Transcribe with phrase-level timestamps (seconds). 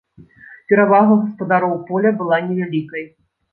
[0.73, 3.09] Перавага гаспадароў поля была невялікай.